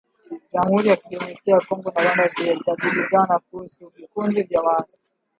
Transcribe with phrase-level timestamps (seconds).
[0.51, 2.29] Jamhuri ya Kidemokrasia ya Kongo na Rwanda
[2.65, 5.01] zajibizana kuhusu vikundi vya waasi